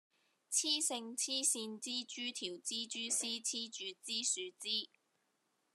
[0.49, 4.89] 雌性黐線蜘蛛條蜘蛛絲黐住枝樹枝